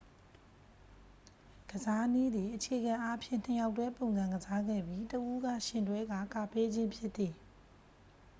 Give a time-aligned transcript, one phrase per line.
[1.71, 7.33] ကစားနည်းသည် အခြေခံအားဖြင့် နှစ်ယောက်တွဲပုံစံကစားခဲ့ပြီး တစ် ဦးက ယှဉ်တွဲကာ ကာပေးခြင်းဖြစ်သည်